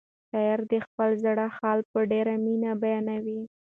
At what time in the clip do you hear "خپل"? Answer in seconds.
0.85-1.09